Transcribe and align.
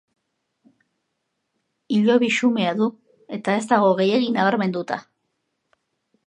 Hilobi 1.97 2.29
xumea 2.37 2.71
du 2.79 2.87
eta 3.39 3.59
ez 3.61 3.67
dago 3.75 3.93
gehiegi 4.01 4.33
nabarmenduta. 4.39 4.99